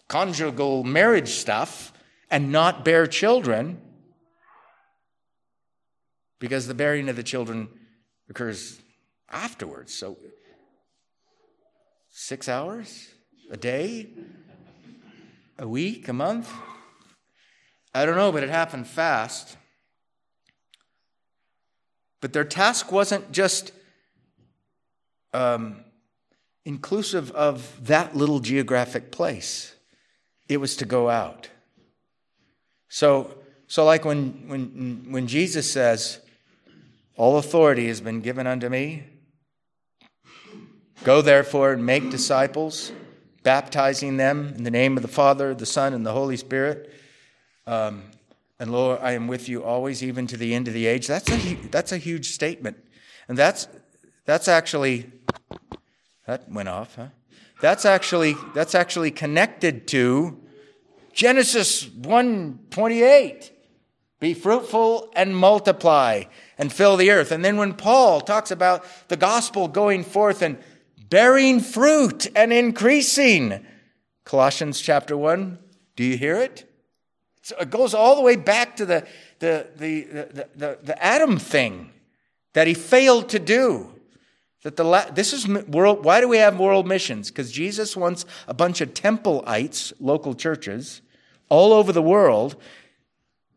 conjugal 0.08 0.84
marriage 0.84 1.30
stuff 1.30 1.92
and 2.30 2.52
not 2.52 2.86
bear 2.86 3.08
children 3.08 3.82
because 6.40 6.68
the 6.68 6.74
bearing 6.74 7.10
of 7.10 7.16
the 7.16 7.24
children 7.24 7.68
occurs 8.30 8.80
afterwards. 9.30 9.94
So, 9.94 10.18
six 12.10 12.48
hours 12.48 13.10
a 13.52 13.58
day, 13.58 14.10
a 15.58 15.68
week, 15.68 16.08
a 16.08 16.14
month? 16.14 16.52
I 17.94 18.06
don't 18.06 18.16
know, 18.16 18.32
but 18.32 18.44
it 18.44 18.50
happened 18.50 18.88
fast. 18.88 19.58
But 22.22 22.34
their 22.34 22.46
task 22.46 22.92
wasn't 22.92 23.32
just 23.32 23.72
um, 25.34 25.84
inclusive 26.68 27.32
of 27.32 27.86
that 27.88 28.14
little 28.14 28.42
geographic 28.42 29.10
place, 29.10 29.74
it 30.50 30.58
was 30.58 30.76
to 30.76 30.86
go 30.86 31.10
out. 31.10 31.48
So, 32.90 33.38
so 33.68 33.86
like 33.86 34.04
when, 34.04 34.50
when, 34.50 35.06
when 35.10 35.28
Jesus 35.28 35.72
says, 35.72 36.20
All 37.16 37.38
authority 37.38 37.88
has 37.88 38.02
been 38.02 38.20
given 38.20 38.46
unto 38.46 38.68
me, 38.68 39.06
go 41.06 41.22
therefore 41.22 41.72
and 41.72 41.86
make 41.86 42.10
disciples, 42.10 42.92
baptizing 43.44 44.18
them 44.18 44.54
in 44.58 44.64
the 44.64 44.72
name 44.72 44.98
of 44.98 45.04
the 45.04 45.08
Father, 45.08 45.56
the 45.56 45.66
Son, 45.66 45.94
and 45.94 46.06
the 46.06 46.12
Holy 46.12 46.36
Spirit. 46.36 46.94
Um, 47.66 48.04
and 48.60 48.74
Lord, 48.74 49.00
I 49.02 49.14
am 49.14 49.28
with 49.28 49.48
you 49.48 49.64
always, 49.64 50.04
even 50.04 50.28
to 50.28 50.36
the 50.36 50.54
end 50.54 50.68
of 50.68 50.74
the 50.74 50.86
age. 50.86 51.08
That's 51.08 51.32
a, 51.32 51.54
that's 51.72 51.94
a 51.94 51.98
huge 51.98 52.34
statement. 52.34 52.76
And 53.30 53.38
that's, 53.38 53.70
that's 54.26 54.50
actually 54.50 55.10
that 56.28 56.52
went 56.52 56.70
off, 56.70 56.96
huh? 56.96 57.08
That's 57.60 57.86
actually, 57.86 58.36
that's 58.54 58.76
actually 58.76 59.10
connected 59.10 59.88
to 59.88 60.40
Genesis 61.14 61.86
1:28. 61.86 63.52
Be 64.20 64.34
fruitful 64.34 65.12
and 65.16 65.36
multiply 65.36 66.24
and 66.58 66.72
fill 66.72 66.98
the 66.98 67.12
earth. 67.12 67.32
And 67.32 67.44
then 67.44 67.58
when 67.58 67.74
Paul 67.74 68.22
talks 68.22 68.52
about 68.52 68.86
the 69.08 69.18
gospel 69.18 69.68
going 69.68 70.04
forth 70.04 70.42
and 70.42 70.58
bearing 71.10 71.60
fruit 71.60 72.28
and 72.36 72.52
increasing, 72.52 73.66
Colossians 74.24 74.82
chapter 74.82 75.16
1, 75.16 75.60
do 75.96 76.04
you 76.04 76.18
hear 76.18 76.36
it? 76.36 76.70
So 77.42 77.56
it 77.60 77.70
goes 77.70 77.94
all 77.94 78.16
the 78.16 78.22
way 78.22 78.36
back 78.36 78.76
to 78.78 78.86
the, 78.86 79.08
the, 79.40 79.68
the, 79.78 80.02
the, 80.04 80.50
the, 80.56 80.80
the 80.84 81.04
Adam 81.04 81.38
thing 81.38 81.92
that 82.54 82.68
he 82.68 82.74
failed 82.74 83.30
to 83.30 83.40
do. 83.40 83.97
That 84.68 84.76
the 84.76 85.10
this 85.14 85.32
is 85.32 85.48
world. 85.48 86.04
Why 86.04 86.20
do 86.20 86.28
we 86.28 86.40
have 86.40 86.60
world 86.60 86.86
missions? 86.86 87.32
Because 87.32 87.54
Jesus 87.54 87.96
wants 87.96 88.26
a 88.50 88.54
bunch 88.54 88.82
of 88.82 88.94
templeites, 88.94 89.94
local 89.98 90.34
churches, 90.34 91.02
all 91.48 91.72
over 91.72 91.94
the 91.94 92.02
world, 92.02 92.58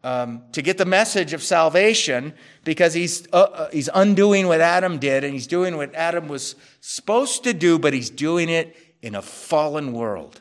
um, 0.04 0.42
to 0.52 0.62
get 0.62 0.78
the 0.78 0.84
message 0.84 1.32
of 1.32 1.42
salvation. 1.42 2.32
Because 2.62 2.94
he's 2.94 3.26
uh, 3.32 3.38
uh, 3.38 3.70
he's 3.72 3.88
undoing 3.92 4.46
what 4.46 4.60
Adam 4.60 4.98
did, 4.98 5.24
and 5.24 5.32
he's 5.32 5.48
doing 5.48 5.76
what 5.76 5.92
Adam 5.96 6.28
was 6.28 6.54
supposed 6.80 7.42
to 7.42 7.52
do, 7.52 7.76
but 7.76 7.92
he's 7.92 8.08
doing 8.08 8.48
it 8.48 8.76
in 9.02 9.16
a 9.16 9.22
fallen 9.22 9.92
world. 9.92 10.40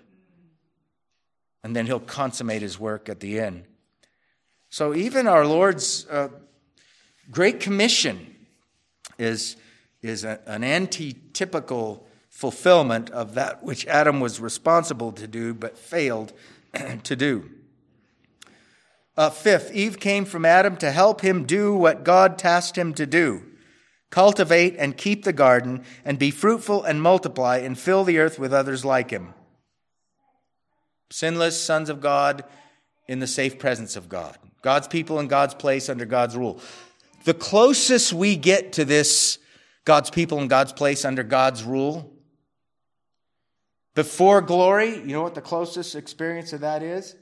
And 1.64 1.76
then 1.76 1.88
he'll 1.88 2.00
consummate 2.00 2.62
his 2.62 2.80
work 2.80 3.10
at 3.10 3.22
the 3.22 3.40
end. 3.40 3.64
So 4.70 4.94
even 4.94 5.26
our 5.26 5.48
Lord's 5.48 6.06
uh, 6.12 6.28
great 7.32 7.60
commission 7.60 8.36
is 9.18 9.56
is 10.02 10.24
a, 10.24 10.40
an 10.46 10.62
antitypical 10.62 12.04
fulfillment 12.30 13.10
of 13.10 13.34
that 13.36 13.64
which 13.64 13.86
Adam 13.88 14.20
was 14.20 14.40
responsible 14.40 15.12
to 15.12 15.28
do 15.28 15.54
but 15.54 15.78
failed 15.78 16.34
to 17.04 17.16
do. 17.16 17.50
Uh, 19.18 19.30
fifth, 19.30 19.72
Eve 19.74 20.00
came 20.00 20.24
from 20.24 20.46
Adam 20.46 20.78
to 20.78 20.92
help 20.92 21.22
him 21.22 21.46
do 21.46 21.74
what 21.74 22.06
God 22.06 22.38
tasked 22.38 22.78
him 22.78 22.94
to 22.94 23.06
do 23.06 23.44
cultivate 24.10 24.76
and 24.78 24.98
keep 24.98 25.24
the 25.24 25.34
garden, 25.34 25.84
and 26.04 26.18
be 26.18 26.32
fruitful 26.32 26.84
and 26.84 27.02
multiply, 27.02 27.58
and 27.58 27.78
fill 27.78 28.04
the 28.04 28.18
earth 28.18 28.40
with 28.40 28.54
others 28.54 28.84
like 28.84 29.12
him. 29.12 29.34
Sinless 31.12 31.62
sons 31.62 31.90
of 31.90 32.02
God 32.02 32.44
in 33.08 33.20
the 33.20 33.28
safe 33.28 33.60
presence 33.60 33.96
of 33.96 34.10
God. 34.10 34.38
God's 34.62 34.88
people 34.88 35.20
in 35.20 35.28
God's 35.28 35.54
place 35.54 35.90
under 35.90 36.06
God's 36.06 36.36
rule. 36.36 36.60
The 37.24 37.34
closest 37.34 38.14
we 38.14 38.36
get 38.36 38.74
to 38.74 38.86
this 38.86 39.39
God's 39.90 40.12
people 40.12 40.38
in 40.40 40.48
God's 40.48 40.72
place 40.72 41.04
under 41.04 41.24
God's 41.24 41.64
rule. 41.64 42.14
Before 43.96 44.40
glory, 44.40 44.96
you 44.98 45.14
know 45.14 45.24
what 45.24 45.34
the 45.34 45.42
closest 45.42 45.96
experience 45.96 46.54
of 46.54 46.62
that 46.62 46.84
is? 46.84 47.16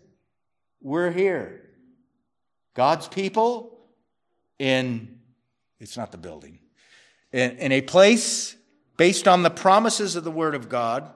We're 0.81 1.09
here. 1.09 1.61
God's 2.73 3.07
people 3.07 3.79
in, 4.59 5.17
it's 5.79 5.95
not 5.95 6.11
the 6.11 6.17
building, 6.17 6.59
in, 7.31 7.51
in 7.51 7.71
a 7.71 7.79
place 7.79 8.57
based 8.97 9.29
on 9.29 9.43
the 9.43 9.49
promises 9.49 10.17
of 10.17 10.25
the 10.25 10.29
Word 10.29 10.53
of 10.53 10.67
God 10.67 11.09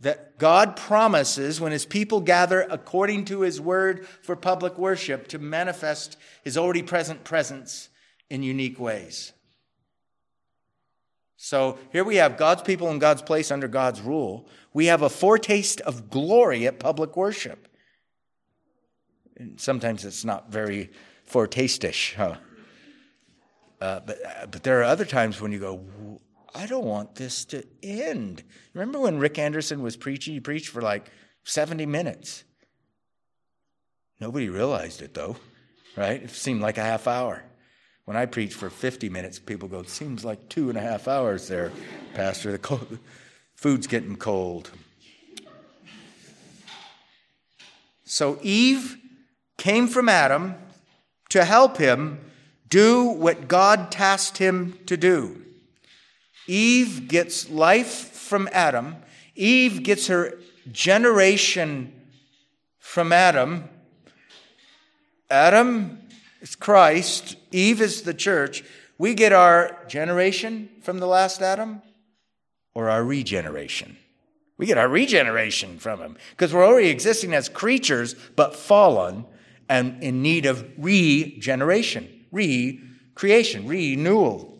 that 0.00 0.38
God 0.38 0.76
promises 0.76 1.58
when 1.58 1.72
his 1.72 1.86
people 1.86 2.20
gather 2.20 2.66
according 2.68 3.24
to 3.24 3.40
his 3.40 3.62
word 3.62 4.06
for 4.06 4.36
public 4.36 4.76
worship 4.76 5.26
to 5.28 5.38
manifest 5.38 6.18
his 6.44 6.58
already 6.58 6.82
present 6.82 7.24
presence 7.24 7.88
in 8.28 8.42
unique 8.42 8.78
ways. 8.78 9.32
So 11.46 11.78
here 11.92 12.02
we 12.02 12.16
have 12.16 12.36
God's 12.36 12.62
people 12.62 12.90
in 12.90 12.98
God's 12.98 13.22
place 13.22 13.52
under 13.52 13.68
God's 13.68 14.00
rule. 14.00 14.48
We 14.72 14.86
have 14.86 15.02
a 15.02 15.08
foretaste 15.08 15.80
of 15.82 16.10
glory 16.10 16.66
at 16.66 16.80
public 16.80 17.16
worship. 17.16 17.68
And 19.36 19.60
sometimes 19.60 20.04
it's 20.04 20.24
not 20.24 20.50
very 20.50 20.90
foretastish, 21.24 22.14
huh? 22.16 22.34
Uh, 23.80 24.00
but, 24.00 24.18
uh, 24.26 24.46
but 24.46 24.64
there 24.64 24.80
are 24.80 24.82
other 24.82 25.04
times 25.04 25.40
when 25.40 25.52
you 25.52 25.60
go, 25.60 26.20
I 26.52 26.66
don't 26.66 26.84
want 26.84 27.14
this 27.14 27.44
to 27.44 27.62
end. 27.80 28.42
Remember 28.74 28.98
when 28.98 29.20
Rick 29.20 29.38
Anderson 29.38 29.82
was 29.82 29.96
preaching? 29.96 30.34
He 30.34 30.40
preached 30.40 30.70
for 30.70 30.82
like 30.82 31.12
70 31.44 31.86
minutes. 31.86 32.42
Nobody 34.20 34.48
realized 34.48 35.00
it 35.00 35.14
though, 35.14 35.36
right? 35.96 36.24
It 36.24 36.30
seemed 36.30 36.60
like 36.60 36.76
a 36.76 36.82
half 36.82 37.06
hour. 37.06 37.44
When 38.06 38.16
I 38.16 38.24
preach 38.24 38.54
for 38.54 38.70
50 38.70 39.08
minutes, 39.08 39.40
people 39.40 39.68
go, 39.68 39.82
seems 39.82 40.24
like 40.24 40.48
two 40.48 40.68
and 40.68 40.78
a 40.78 40.80
half 40.80 41.08
hours 41.08 41.48
there, 41.48 41.72
Pastor. 42.14 42.52
The 42.52 42.58
cold, 42.58 43.00
food's 43.56 43.88
getting 43.88 44.14
cold. 44.14 44.70
So 48.04 48.38
Eve 48.42 48.96
came 49.58 49.88
from 49.88 50.08
Adam 50.08 50.54
to 51.30 51.44
help 51.44 51.78
him 51.78 52.20
do 52.68 53.06
what 53.06 53.48
God 53.48 53.90
tasked 53.90 54.38
him 54.38 54.78
to 54.86 54.96
do. 54.96 55.42
Eve 56.46 57.08
gets 57.08 57.50
life 57.50 58.12
from 58.12 58.48
Adam. 58.52 58.94
Eve 59.34 59.82
gets 59.82 60.06
her 60.06 60.38
generation 60.70 61.92
from 62.78 63.12
Adam. 63.12 63.68
Adam 65.28 65.98
Christ, 66.54 67.36
Eve 67.50 67.80
is 67.80 68.02
the 68.02 68.14
church. 68.14 68.62
We 68.98 69.14
get 69.14 69.32
our 69.32 69.76
generation 69.88 70.68
from 70.82 70.98
the 70.98 71.06
last 71.06 71.42
Adam 71.42 71.82
or 72.74 72.88
our 72.88 73.02
regeneration. 73.02 73.96
We 74.58 74.66
get 74.66 74.78
our 74.78 74.88
regeneration 74.88 75.78
from 75.78 76.00
him 76.00 76.16
because 76.30 76.54
we're 76.54 76.66
already 76.66 76.88
existing 76.88 77.34
as 77.34 77.48
creatures, 77.48 78.14
but 78.36 78.54
fallen 78.56 79.26
and 79.68 80.02
in 80.02 80.22
need 80.22 80.46
of 80.46 80.66
regeneration, 80.78 82.26
recreation, 82.30 83.66
renewal. 83.66 84.55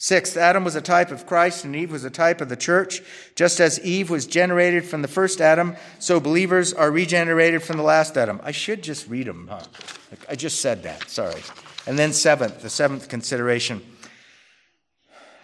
Sixth, 0.00 0.36
Adam 0.36 0.62
was 0.62 0.76
a 0.76 0.80
type 0.80 1.10
of 1.10 1.26
Christ 1.26 1.64
and 1.64 1.74
Eve 1.74 1.90
was 1.90 2.04
a 2.04 2.10
type 2.10 2.40
of 2.40 2.48
the 2.48 2.56
church. 2.56 3.02
Just 3.34 3.58
as 3.58 3.80
Eve 3.80 4.10
was 4.10 4.26
generated 4.26 4.84
from 4.84 5.02
the 5.02 5.08
first 5.08 5.40
Adam, 5.40 5.74
so 5.98 6.20
believers 6.20 6.72
are 6.72 6.92
regenerated 6.92 7.64
from 7.64 7.78
the 7.78 7.82
last 7.82 8.16
Adam. 8.16 8.40
I 8.44 8.52
should 8.52 8.82
just 8.82 9.08
read 9.08 9.26
them, 9.26 9.48
huh? 9.50 9.64
I 10.28 10.36
just 10.36 10.60
said 10.60 10.84
that, 10.84 11.10
sorry. 11.10 11.42
And 11.84 11.98
then, 11.98 12.12
seventh, 12.12 12.62
the 12.62 12.70
seventh 12.70 13.08
consideration. 13.08 13.82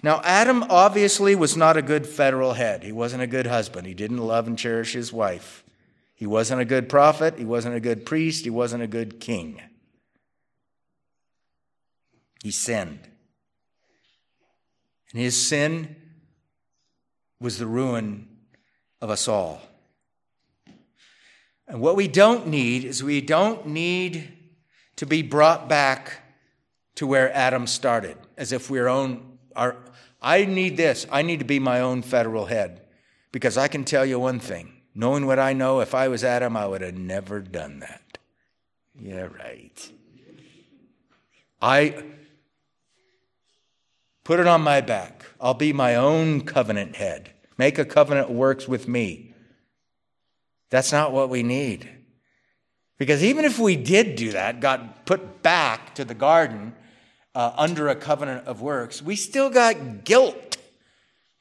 Now, 0.04 0.20
Adam 0.22 0.62
obviously 0.64 1.34
was 1.34 1.56
not 1.56 1.76
a 1.76 1.82
good 1.82 2.06
federal 2.06 2.52
head. 2.52 2.84
He 2.84 2.92
wasn't 2.92 3.22
a 3.22 3.26
good 3.26 3.46
husband. 3.46 3.86
He 3.86 3.94
didn't 3.94 4.18
love 4.18 4.46
and 4.46 4.56
cherish 4.56 4.92
his 4.92 5.12
wife. 5.12 5.64
He 6.14 6.26
wasn't 6.26 6.60
a 6.60 6.66
good 6.66 6.88
prophet. 6.88 7.38
He 7.38 7.44
wasn't 7.44 7.74
a 7.74 7.80
good 7.80 8.06
priest. 8.06 8.44
He 8.44 8.50
wasn't 8.50 8.82
a 8.84 8.86
good 8.86 9.18
king. 9.18 9.60
He 12.42 12.50
sinned. 12.52 13.08
And 15.14 15.22
his 15.22 15.46
sin 15.46 15.94
was 17.40 17.56
the 17.58 17.66
ruin 17.66 18.28
of 19.00 19.10
us 19.10 19.28
all. 19.28 19.62
And 21.68 21.80
what 21.80 21.96
we 21.96 22.08
don't 22.08 22.48
need 22.48 22.84
is 22.84 23.02
we 23.02 23.20
don't 23.20 23.68
need 23.68 24.32
to 24.96 25.06
be 25.06 25.22
brought 25.22 25.68
back 25.68 26.20
to 26.96 27.06
where 27.06 27.32
Adam 27.32 27.66
started, 27.66 28.16
as 28.36 28.52
if 28.52 28.68
we're 28.68 28.88
own 28.88 29.38
our 29.56 29.76
I 30.20 30.46
need 30.46 30.76
this. 30.76 31.06
I 31.12 31.22
need 31.22 31.40
to 31.40 31.44
be 31.44 31.58
my 31.58 31.80
own 31.80 32.00
federal 32.02 32.46
head. 32.46 32.80
Because 33.30 33.58
I 33.58 33.68
can 33.68 33.84
tell 33.84 34.06
you 34.06 34.18
one 34.18 34.40
thing. 34.40 34.72
Knowing 34.94 35.26
what 35.26 35.38
I 35.38 35.52
know, 35.52 35.80
if 35.80 35.94
I 35.94 36.08
was 36.08 36.24
Adam, 36.24 36.56
I 36.56 36.66
would 36.66 36.80
have 36.80 36.94
never 36.94 37.40
done 37.40 37.80
that. 37.80 38.18
Yeah, 38.98 39.26
right. 39.26 39.92
I 41.60 42.04
Put 44.24 44.40
it 44.40 44.46
on 44.46 44.62
my 44.62 44.80
back. 44.80 45.24
I'll 45.40 45.54
be 45.54 45.72
my 45.72 45.94
own 45.94 46.40
covenant 46.40 46.96
head. 46.96 47.30
Make 47.58 47.78
a 47.78 47.84
covenant 47.84 48.30
works 48.30 48.66
with 48.66 48.88
me. 48.88 49.34
That's 50.70 50.90
not 50.90 51.12
what 51.12 51.28
we 51.28 51.42
need. 51.42 51.88
Because 52.98 53.22
even 53.22 53.44
if 53.44 53.58
we 53.58 53.76
did 53.76 54.16
do 54.16 54.32
that, 54.32 54.60
got 54.60 55.04
put 55.04 55.42
back 55.42 55.94
to 55.96 56.04
the 56.04 56.14
garden 56.14 56.74
uh, 57.34 57.52
under 57.56 57.88
a 57.88 57.94
covenant 57.94 58.46
of 58.46 58.62
works, 58.62 59.02
we 59.02 59.16
still 59.16 59.50
got 59.50 60.04
guilt, 60.04 60.56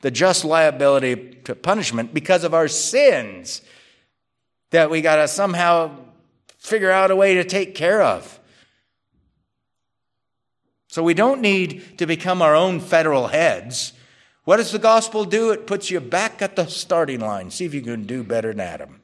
the 0.01 0.11
just 0.11 0.43
liability 0.43 1.15
to 1.45 1.55
punishment 1.55 2.13
because 2.13 2.43
of 2.43 2.53
our 2.53 2.67
sins 2.67 3.61
that 4.71 4.89
we 4.89 5.01
got 5.01 5.17
to 5.17 5.27
somehow 5.27 5.95
figure 6.57 6.91
out 6.91 7.11
a 7.11 7.15
way 7.15 7.35
to 7.35 7.43
take 7.43 7.75
care 7.75 8.01
of. 8.01 8.39
So 10.93 11.01
we 11.01 11.15
don't 11.15 11.41
need 11.41 11.97
to 11.97 12.05
become 12.05 12.43
our 12.43 12.55
own 12.55 12.79
federal 12.79 13.29
heads. 13.29 13.93
What 14.43 14.57
does 14.57 14.71
the 14.71 14.77
gospel 14.77 15.25
do? 15.25 15.49
It 15.49 15.65
puts 15.65 15.89
you 15.89 15.99
back 15.99 16.39
at 16.39 16.55
the 16.55 16.67
starting 16.67 17.19
line. 17.19 17.49
See 17.49 17.65
if 17.65 17.73
you 17.73 17.81
can 17.81 18.03
do 18.03 18.23
better 18.23 18.49
than 18.49 18.59
Adam. 18.59 19.01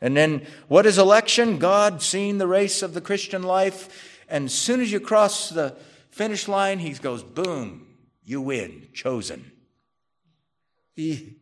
And 0.00 0.16
then 0.16 0.46
what 0.68 0.86
is 0.86 0.96
election? 0.96 1.58
God 1.58 2.02
seeing 2.02 2.38
the 2.38 2.46
race 2.46 2.82
of 2.82 2.94
the 2.94 3.00
Christian 3.00 3.42
life. 3.42 4.24
And 4.28 4.44
as 4.44 4.54
soon 4.54 4.80
as 4.80 4.92
you 4.92 5.00
cross 5.00 5.48
the 5.48 5.74
finish 6.12 6.46
line, 6.46 6.78
he 6.78 6.92
goes, 6.92 7.24
boom, 7.24 7.88
you 8.22 8.40
win, 8.40 8.86
chosen. 8.94 9.50
You 10.94 11.34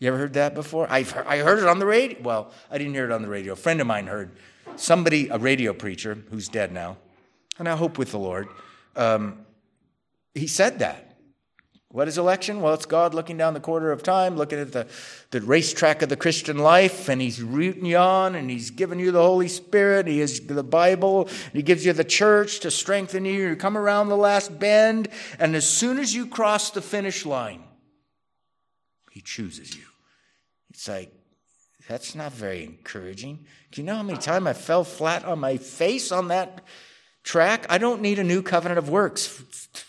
ever 0.00 0.16
heard 0.16 0.32
that 0.32 0.54
before? 0.54 0.86
I've 0.88 1.10
heard, 1.10 1.26
I 1.26 1.40
heard 1.40 1.58
it 1.58 1.66
on 1.66 1.80
the 1.80 1.84
radio. 1.84 2.18
Well, 2.22 2.50
I 2.70 2.78
didn't 2.78 2.94
hear 2.94 3.04
it 3.04 3.12
on 3.12 3.20
the 3.20 3.28
radio. 3.28 3.52
A 3.52 3.56
friend 3.56 3.78
of 3.82 3.86
mine 3.86 4.06
heard 4.06 4.30
somebody, 4.76 5.28
a 5.28 5.36
radio 5.36 5.74
preacher 5.74 6.16
who's 6.30 6.48
dead 6.48 6.72
now, 6.72 6.96
and 7.58 7.68
I 7.68 7.76
hope 7.76 7.98
with 7.98 8.10
the 8.10 8.18
Lord. 8.18 8.48
Um, 8.96 9.44
he 10.34 10.46
said 10.46 10.78
that. 10.80 11.12
What 11.92 12.08
is 12.08 12.16
election? 12.16 12.62
Well, 12.62 12.72
it's 12.72 12.86
God 12.86 13.12
looking 13.12 13.36
down 13.36 13.52
the 13.52 13.60
quarter 13.60 13.92
of 13.92 14.02
time, 14.02 14.34
looking 14.34 14.58
at 14.58 14.72
the, 14.72 14.86
the 15.30 15.42
racetrack 15.42 16.00
of 16.00 16.08
the 16.08 16.16
Christian 16.16 16.56
life, 16.56 17.10
and 17.10 17.20
He's 17.20 17.42
rooting 17.42 17.84
you 17.84 17.98
on, 17.98 18.34
and 18.34 18.50
He's 18.50 18.70
giving 18.70 18.98
you 18.98 19.10
the 19.12 19.20
Holy 19.20 19.48
Spirit. 19.48 20.06
He 20.06 20.22
is 20.22 20.46
the 20.46 20.62
Bible, 20.62 21.28
He 21.52 21.60
gives 21.60 21.84
you 21.84 21.92
the 21.92 22.02
church 22.02 22.60
to 22.60 22.70
strengthen 22.70 23.26
you. 23.26 23.50
You 23.50 23.56
come 23.56 23.76
around 23.76 24.08
the 24.08 24.16
last 24.16 24.58
bend, 24.58 25.08
and 25.38 25.54
as 25.54 25.68
soon 25.68 25.98
as 25.98 26.14
you 26.14 26.26
cross 26.26 26.70
the 26.70 26.80
finish 26.80 27.26
line, 27.26 27.62
He 29.10 29.20
chooses 29.20 29.76
you. 29.76 29.84
It's 30.70 30.88
like, 30.88 31.12
that's 31.90 32.14
not 32.14 32.32
very 32.32 32.64
encouraging. 32.64 33.44
Do 33.70 33.82
you 33.82 33.86
know 33.86 33.96
how 33.96 34.02
many 34.02 34.18
times 34.18 34.46
I 34.46 34.54
fell 34.54 34.84
flat 34.84 35.26
on 35.26 35.40
my 35.40 35.58
face 35.58 36.10
on 36.10 36.28
that 36.28 36.62
track. 37.22 37.66
I 37.68 37.78
don't 37.78 38.00
need 38.00 38.18
a 38.18 38.24
new 38.24 38.42
covenant 38.42 38.78
of 38.78 38.88
works 38.88 39.44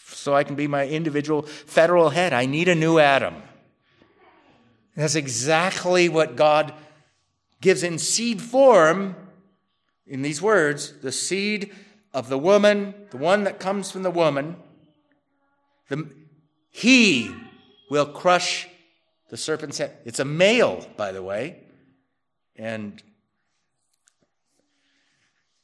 so 0.05 0.33
I 0.33 0.43
can 0.43 0.55
be 0.55 0.67
my 0.67 0.87
individual 0.87 1.41
federal 1.43 2.09
head. 2.09 2.33
I 2.33 2.45
need 2.45 2.67
a 2.67 2.75
new 2.75 2.99
Adam. 2.99 3.41
That's 4.95 5.15
exactly 5.15 6.07
what 6.07 6.35
God 6.35 6.73
gives 7.61 7.83
in 7.83 7.97
seed 7.97 8.41
form 8.41 9.15
in 10.05 10.21
these 10.21 10.41
words 10.41 10.93
the 11.01 11.11
seed 11.11 11.73
of 12.13 12.29
the 12.29 12.37
woman, 12.37 12.93
the 13.09 13.17
one 13.17 13.45
that 13.45 13.59
comes 13.59 13.89
from 13.89 14.03
the 14.03 14.11
woman, 14.11 14.55
the, 15.89 16.07
he 16.69 17.33
will 17.89 18.05
crush 18.05 18.67
the 19.29 19.37
serpent's 19.37 19.79
head. 19.79 19.97
It's 20.05 20.19
a 20.19 20.25
male, 20.25 20.87
by 20.95 21.11
the 21.11 21.23
way. 21.23 21.63
And 22.55 23.01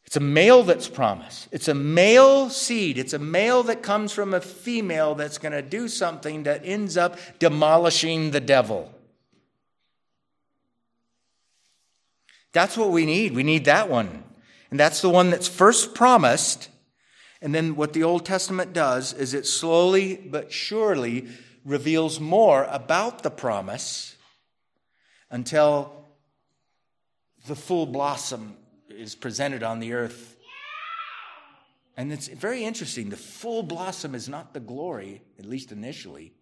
it's 0.09 0.15
a 0.15 0.21
male 0.21 0.63
that's 0.63 0.87
promised. 0.87 1.49
It's 1.51 1.67
a 1.67 1.75
male 1.75 2.49
seed. 2.49 2.97
It's 2.97 3.13
a 3.13 3.19
male 3.19 3.61
that 3.61 3.83
comes 3.83 4.11
from 4.11 4.33
a 4.33 4.41
female 4.41 5.13
that's 5.13 5.37
going 5.37 5.51
to 5.51 5.61
do 5.61 5.87
something 5.87 6.41
that 6.43 6.63
ends 6.65 6.97
up 6.97 7.19
demolishing 7.37 8.31
the 8.31 8.39
devil. 8.39 8.91
That's 12.53 12.75
what 12.75 12.89
we 12.89 13.05
need. 13.05 13.35
We 13.35 13.43
need 13.43 13.65
that 13.65 13.87
one. 13.87 14.23
And 14.71 14.79
that's 14.79 14.99
the 14.99 15.11
one 15.11 15.29
that's 15.29 15.47
first 15.47 15.93
promised. 15.93 16.69
And 17.39 17.53
then 17.53 17.75
what 17.75 17.93
the 17.93 18.01
Old 18.01 18.25
Testament 18.25 18.73
does 18.73 19.13
is 19.13 19.35
it 19.35 19.45
slowly 19.45 20.15
but 20.15 20.51
surely 20.51 21.27
reveals 21.63 22.19
more 22.19 22.63
about 22.71 23.21
the 23.21 23.29
promise 23.29 24.15
until 25.29 26.07
the 27.45 27.55
full 27.55 27.85
blossom 27.85 28.55
is 28.99 29.15
presented 29.15 29.63
on 29.63 29.79
the 29.79 29.93
earth. 29.93 30.35
And 31.95 32.13
it's 32.13 32.27
very 32.27 32.63
interesting. 32.63 33.09
The 33.09 33.17
full 33.17 33.63
blossom 33.63 34.15
is 34.15 34.29
not 34.29 34.53
the 34.53 34.59
glory, 34.59 35.21
at 35.37 35.45
least 35.45 35.71
initially. 35.71 36.33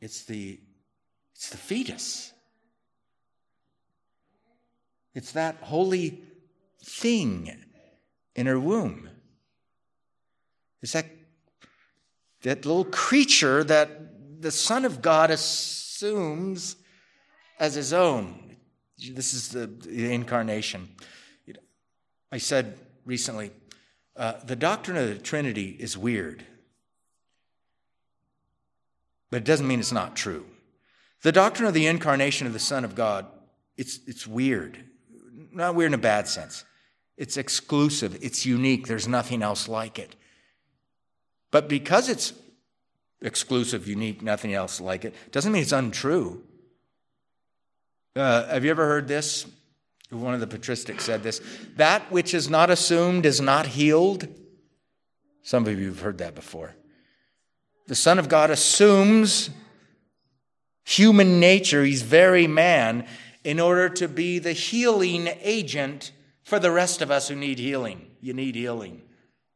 It's 0.00 0.24
the, 0.24 0.60
it's 1.34 1.50
the 1.50 1.56
fetus. 1.56 2.32
It's 5.14 5.32
that 5.32 5.56
holy 5.60 6.22
thing 6.84 7.54
in 8.34 8.46
her 8.46 8.58
womb. 8.58 9.08
It's 10.82 10.92
that, 10.92 11.06
that 12.42 12.66
little 12.66 12.84
creature 12.84 13.62
that 13.64 14.42
the 14.42 14.50
Son 14.50 14.84
of 14.84 15.00
God 15.00 15.30
assumes 15.30 16.76
as 17.58 17.74
his 17.74 17.92
own. 17.92 18.56
This 18.98 19.34
is 19.34 19.48
the, 19.48 19.66
the 19.66 20.12
incarnation. 20.12 20.88
I 22.32 22.38
said 22.38 22.78
recently, 23.04 23.50
uh, 24.16 24.34
the 24.44 24.56
doctrine 24.56 24.96
of 24.96 25.06
the 25.06 25.16
Trinity 25.16 25.76
is 25.78 25.98
weird, 25.98 26.42
but 29.30 29.36
it 29.36 29.44
doesn't 29.44 29.68
mean 29.68 29.80
it's 29.80 29.92
not 29.92 30.16
true. 30.16 30.46
The 31.20 31.30
doctrine 31.30 31.68
of 31.68 31.74
the 31.74 31.86
incarnation 31.86 32.46
of 32.46 32.54
the 32.54 32.58
Son 32.58 32.84
of 32.86 32.94
God, 32.94 33.26
it's, 33.76 34.00
it's 34.06 34.26
weird. 34.26 34.82
Not 35.52 35.74
weird 35.74 35.90
in 35.90 35.94
a 35.94 35.98
bad 35.98 36.26
sense. 36.26 36.64
It's 37.18 37.36
exclusive, 37.36 38.18
it's 38.22 38.46
unique, 38.46 38.86
there's 38.86 39.06
nothing 39.06 39.42
else 39.42 39.68
like 39.68 39.98
it. 39.98 40.16
But 41.50 41.68
because 41.68 42.08
it's 42.08 42.32
exclusive, 43.20 43.86
unique, 43.86 44.22
nothing 44.22 44.54
else 44.54 44.80
like 44.80 45.04
it, 45.04 45.14
doesn't 45.30 45.52
mean 45.52 45.62
it's 45.62 45.72
untrue. 45.72 46.42
Uh, 48.16 48.46
have 48.46 48.64
you 48.64 48.70
ever 48.70 48.86
heard 48.86 49.06
this? 49.06 49.46
One 50.12 50.34
of 50.34 50.40
the 50.40 50.46
patristics 50.46 51.02
said 51.02 51.22
this 51.22 51.40
that 51.76 52.10
which 52.12 52.34
is 52.34 52.50
not 52.50 52.70
assumed 52.70 53.24
is 53.24 53.40
not 53.40 53.66
healed. 53.66 54.28
Some 55.42 55.66
of 55.66 55.80
you 55.80 55.86
have 55.86 56.00
heard 56.00 56.18
that 56.18 56.34
before. 56.34 56.74
The 57.86 57.94
Son 57.94 58.18
of 58.18 58.28
God 58.28 58.50
assumes 58.50 59.50
human 60.84 61.40
nature, 61.40 61.82
he's 61.84 62.02
very 62.02 62.46
man, 62.46 63.06
in 63.42 63.58
order 63.58 63.88
to 63.88 64.06
be 64.06 64.38
the 64.38 64.52
healing 64.52 65.28
agent 65.40 66.12
for 66.44 66.58
the 66.58 66.70
rest 66.70 67.02
of 67.02 67.10
us 67.10 67.28
who 67.28 67.34
need 67.34 67.58
healing. 67.58 68.06
You 68.20 68.34
need 68.34 68.54
healing. 68.54 69.02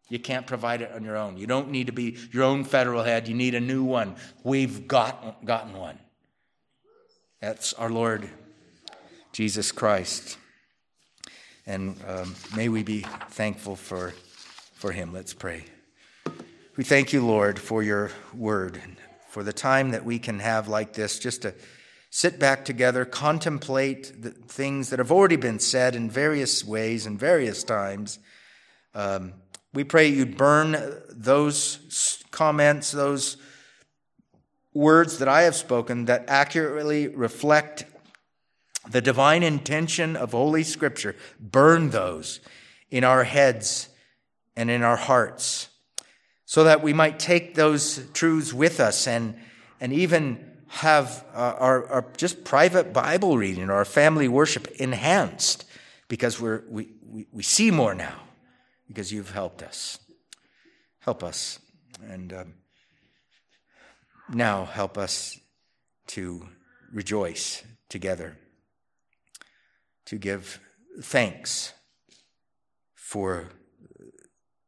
You 0.08 0.18
can't 0.18 0.46
provide 0.46 0.82
it 0.82 0.92
on 0.92 1.04
your 1.04 1.16
own. 1.16 1.36
You 1.36 1.46
don't 1.46 1.70
need 1.70 1.86
to 1.88 1.92
be 1.92 2.16
your 2.32 2.44
own 2.44 2.64
federal 2.64 3.02
head. 3.02 3.28
You 3.28 3.34
need 3.34 3.54
a 3.54 3.60
new 3.60 3.84
one. 3.84 4.16
We've 4.44 4.88
got, 4.88 5.44
gotten 5.44 5.76
one. 5.76 5.98
That's 7.40 7.72
our 7.74 7.90
Lord 7.90 8.28
Jesus 9.32 9.70
Christ. 9.72 10.38
And 11.66 12.00
um, 12.06 12.34
may 12.54 12.68
we 12.68 12.84
be 12.84 13.00
thankful 13.30 13.74
for, 13.74 14.14
for 14.74 14.92
him. 14.92 15.12
Let's 15.12 15.34
pray. 15.34 15.64
We 16.76 16.84
thank 16.84 17.12
you, 17.12 17.26
Lord, 17.26 17.58
for 17.58 17.82
your 17.82 18.12
word, 18.32 18.80
for 19.30 19.42
the 19.42 19.52
time 19.52 19.90
that 19.90 20.04
we 20.04 20.20
can 20.20 20.38
have 20.38 20.68
like 20.68 20.92
this 20.92 21.18
just 21.18 21.42
to 21.42 21.54
sit 22.10 22.38
back 22.38 22.64
together, 22.64 23.04
contemplate 23.04 24.22
the 24.22 24.30
things 24.30 24.90
that 24.90 25.00
have 25.00 25.10
already 25.10 25.36
been 25.36 25.58
said 25.58 25.96
in 25.96 26.08
various 26.08 26.64
ways 26.64 27.04
and 27.04 27.18
various 27.18 27.64
times. 27.64 28.20
Um, 28.94 29.32
we 29.74 29.82
pray 29.82 30.06
you'd 30.06 30.36
burn 30.36 30.76
those 31.10 32.22
comments, 32.30 32.92
those 32.92 33.38
words 34.72 35.18
that 35.18 35.28
I 35.28 35.42
have 35.42 35.56
spoken 35.56 36.04
that 36.04 36.26
accurately 36.28 37.08
reflect 37.08 37.84
the 38.90 39.00
divine 39.00 39.42
intention 39.42 40.16
of 40.16 40.32
Holy 40.32 40.62
Scripture. 40.62 41.16
Burn 41.40 41.90
those 41.90 42.40
in 42.90 43.04
our 43.04 43.24
heads 43.24 43.88
and 44.56 44.70
in 44.70 44.82
our 44.82 44.96
hearts 44.96 45.68
so 46.44 46.64
that 46.64 46.82
we 46.82 46.92
might 46.92 47.18
take 47.18 47.54
those 47.54 48.08
truths 48.12 48.54
with 48.54 48.80
us 48.80 49.06
and, 49.06 49.36
and 49.80 49.92
even 49.92 50.52
have 50.68 51.24
uh, 51.34 51.54
our, 51.58 51.86
our 51.86 52.06
just 52.16 52.44
private 52.44 52.92
Bible 52.92 53.36
reading 53.36 53.68
or 53.68 53.74
our 53.74 53.84
family 53.84 54.28
worship 54.28 54.68
enhanced 54.76 55.64
because 56.08 56.40
we're, 56.40 56.62
we, 56.68 56.88
we, 57.04 57.26
we 57.32 57.42
see 57.42 57.70
more 57.70 57.94
now 57.94 58.22
because 58.86 59.12
you've 59.12 59.32
helped 59.32 59.62
us. 59.62 59.98
Help 61.00 61.22
us. 61.22 61.58
And 62.08 62.32
um, 62.32 62.54
now 64.32 64.64
help 64.64 64.98
us 64.98 65.38
to 66.08 66.48
rejoice 66.92 67.64
together, 67.88 68.36
to 70.06 70.16
give 70.16 70.60
thanks 71.02 71.72
for 72.94 73.50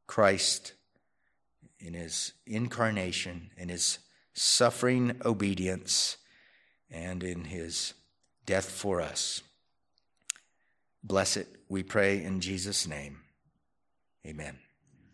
Christ 0.06 0.74
in 1.78 1.94
his 1.94 2.32
incarnation, 2.46 3.50
in 3.56 3.68
his 3.68 3.98
suffering 4.32 5.20
obedience, 5.24 6.16
and 6.90 7.22
in 7.22 7.44
his 7.44 7.94
death 8.46 8.70
for 8.70 9.00
us. 9.00 9.42
Bless 11.02 11.36
it, 11.36 11.48
we 11.68 11.82
pray 11.82 12.22
in 12.22 12.40
Jesus' 12.40 12.86
name. 12.86 13.20
Amen. 14.26 14.58